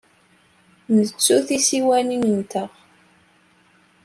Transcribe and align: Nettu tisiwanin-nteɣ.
Nettu 0.95 1.35
tisiwanin-nteɣ. 1.47 2.69